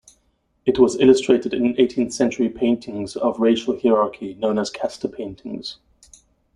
It 0.65 0.79
was 0.79 0.99
illustrated 0.99 1.53
in 1.53 1.79
eighteenth-century 1.79 2.49
paintings 2.49 3.15
of 3.15 3.37
racial 3.39 3.79
hierarchy, 3.79 4.33
known 4.33 4.57
as 4.57 4.71
casta 4.71 5.07
paintings. 5.07 5.77